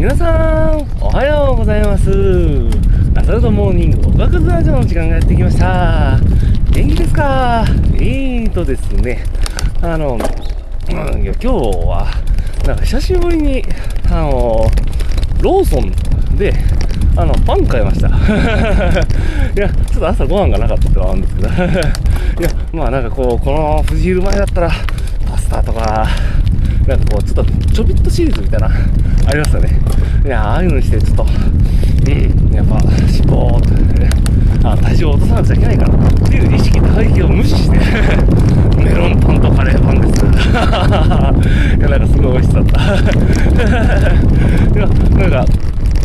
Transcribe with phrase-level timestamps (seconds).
[0.00, 2.08] 皆さん、おはようございます。
[3.14, 6.18] アサルトモーニングおかくずラジオの時間がやってきました。
[6.70, 7.66] 元気ですか？
[7.96, 9.22] えーとですね、
[9.82, 10.20] あの、い
[10.90, 11.48] や今日
[11.84, 12.06] は、
[12.66, 13.62] なんか久しぶりに、
[14.10, 14.66] あの、
[15.42, 15.92] ローソン
[16.38, 16.54] で、
[17.14, 18.08] あの、パン買いました。
[18.08, 18.10] い
[19.54, 21.52] や、ちょっと朝ご飯がなかったってはあるんですけど、 い
[22.42, 24.70] や、まあなんかこう、この富士昼前だったら、
[25.30, 26.08] パスタとか、
[26.86, 29.80] なんかこう、ちょっとちょびっとシリーズみたいな、ありますよね。
[30.24, 32.90] いや、ああいうのにして、ちょっと、うん、やっぱ、脂
[33.24, 34.10] 肪ってね、
[34.64, 37.78] あ体重を落とさなくちゃいけないから、っていう意識と背景を無視して、
[38.82, 40.20] メロンパンとカレーパンです。
[41.78, 42.80] いや、なんかすごい美味しそうだった。
[44.78, 45.44] いや、なんか、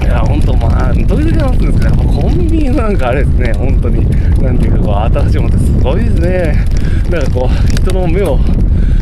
[0.00, 4.06] いや、ほんと、まあ、時々話すんですけど、やっぱコンビニなんかあれですね、本当に、
[4.42, 6.64] なんていうか、こう、新しいものってすごいですね。
[7.10, 8.38] なんかこう、人の目を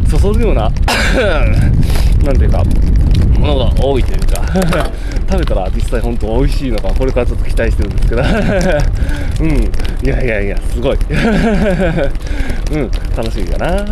[0.09, 0.71] そそるような、
[2.25, 2.63] なんていうか、
[3.39, 4.43] ものが多いというか、
[5.29, 8.23] 食べたら実際本当美味しいのか、これからちょっと期待してるんですけど、
[9.41, 9.51] うん、
[10.07, 10.99] いやいやいや、すごい。
[12.73, 13.85] うん、楽しみかな。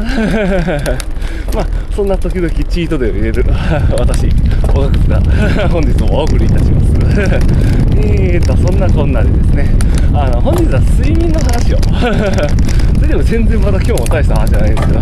[1.55, 3.45] まあ、そんな時々チートデーを入れる
[3.97, 4.29] 私、
[4.75, 6.87] 小学が本日もお送りいたします。
[7.97, 9.71] えーと、そんなこんなでですね、
[10.13, 11.79] あの、本日は睡眠の話を。
[12.97, 15.01] それでも全然まだ今日も大した話じゃないんですけど、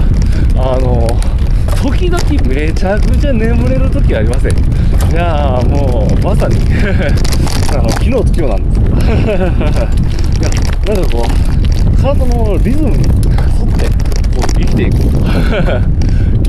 [2.55, 4.53] めちゃくちゃ眠れる時ありません？
[4.53, 6.57] いやーもう、まさに
[7.73, 8.97] あの、昨日と今日なんですけど。
[8.97, 13.93] いや、なんかこう、体のリズムに沿って、こ
[14.37, 15.19] う生きていくと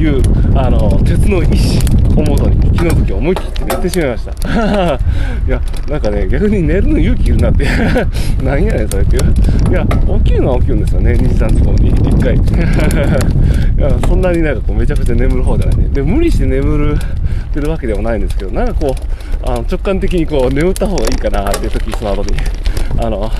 [0.04, 0.22] いう、
[0.58, 1.80] あの、鉄の意志
[2.18, 4.32] をもとに、昨日の時思い切って寝てしまいました。
[5.48, 7.66] いや、なんかね、逆に寝るの勇気いるなって。
[8.44, 9.23] 何やねん、それっていう。
[9.70, 9.86] いや、
[10.23, 12.36] 起きるのは起きるんですよね、2時、3時後に1回。
[12.36, 15.90] いや、そんなになんかこう、めちゃくちゃ眠る方じゃないね。
[15.94, 16.98] で、無理して眠る
[17.54, 22.38] てるわけでもないんですけど、なんかこう、あの直感的にこう、眠った方がいいかなって時、スマートに、
[22.98, 23.32] あの、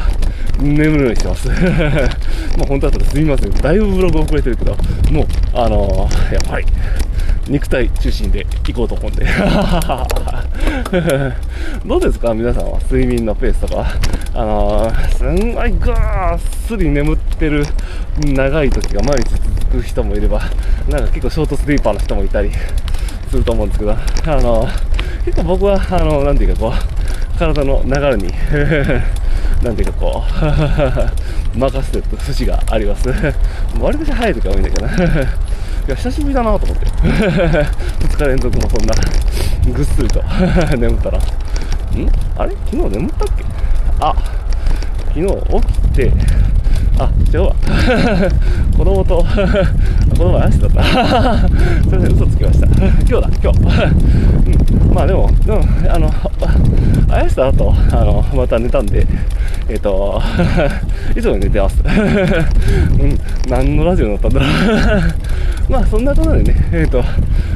[0.60, 1.48] 眠るようにしてます。
[2.58, 3.52] まあ本当だったらすみません。
[3.52, 4.76] だいぶブログ遅れてるけど、
[5.12, 6.66] もう、あのやっぱり、
[7.48, 9.26] 肉体中心で行こうと思うんで。
[11.86, 12.34] どうですか？
[12.34, 12.80] 皆さんは？
[12.90, 13.86] 睡眠のペースとか。
[14.36, 17.64] あのー、すんごいぐーっすり眠ってる
[18.26, 20.40] 長い時が毎日続く人もいれば、
[20.90, 22.50] なんか結構ショートスリーパーの人もいたり
[23.30, 23.96] すると思うんですけど、あ
[24.42, 24.70] のー、
[25.26, 26.74] 結構僕は、あのー、なんていうかこ
[27.36, 28.34] う、体の流れに
[29.64, 30.24] なんていうかこ
[31.56, 33.08] う、 任せてる節があります。
[33.80, 34.94] 割と早い時は多いんだけどな。
[35.24, 35.28] い
[35.88, 36.86] や、久しぶりだなと思って。
[36.86, 38.94] 2日連続もそんな、
[39.74, 40.22] ぐっすりと
[40.78, 41.18] 眠ったら。
[41.18, 41.22] ん？
[42.38, 42.52] あれ？
[42.72, 43.44] 昨日眠ったっけ？
[44.00, 44.14] あ、
[45.10, 45.28] 昨日
[45.62, 46.12] 起きて、
[47.00, 47.56] あ、違うわ。
[48.78, 49.26] 子供と、
[50.10, 50.84] 子供は足だった。
[50.84, 51.10] すいま
[51.90, 52.68] せん、嘘つきました。
[53.14, 53.60] 今日だ、今日。
[54.90, 56.10] うん、まあでも、でも、あの、
[57.12, 59.06] あやした後、あの、また寝たんで、
[59.70, 60.20] えっ、と、
[61.16, 61.78] いつも寝てます。
[61.86, 65.72] うん、何のラジオになったんだろう。
[65.72, 67.04] まあそんなことでね、えっ、と、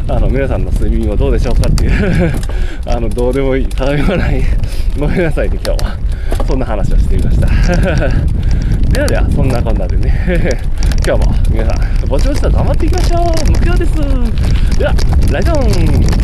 [0.08, 1.92] あの、皆さんの睡眠はどうでしょうかっていう、
[2.86, 4.44] あの、どうでもいい、ただいまない、
[5.00, 5.98] ごめんなさいね、今日は。
[6.48, 7.48] そんな話をしてみました。
[8.98, 10.12] ではでは、そんなこんなでね、
[11.06, 11.72] 今日も皆さ
[12.04, 13.52] ん、ぼちぼちと頑張っていきましょう。
[13.52, 13.94] 目標です。
[14.80, 14.94] では、
[15.32, 16.18] ライドン。